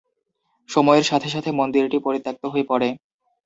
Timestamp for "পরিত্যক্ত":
2.05-2.43